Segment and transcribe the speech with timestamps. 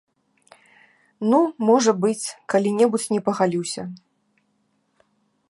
[1.33, 1.39] Ну,
[1.71, 3.81] можа быць, калі-небудзь не пагалюся.